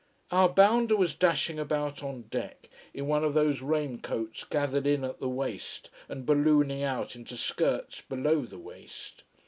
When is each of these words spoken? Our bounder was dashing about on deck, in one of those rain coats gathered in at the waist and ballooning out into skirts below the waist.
Our 0.31 0.49
bounder 0.49 0.95
was 0.95 1.13
dashing 1.13 1.59
about 1.59 2.01
on 2.01 2.23
deck, 2.31 2.69
in 2.91 3.05
one 3.05 3.23
of 3.23 3.35
those 3.35 3.61
rain 3.61 3.99
coats 4.01 4.43
gathered 4.43 4.87
in 4.87 5.03
at 5.03 5.19
the 5.19 5.29
waist 5.29 5.91
and 6.09 6.25
ballooning 6.25 6.81
out 6.81 7.15
into 7.15 7.37
skirts 7.37 8.01
below 8.01 8.45
the 8.47 8.57
waist. 8.57 9.23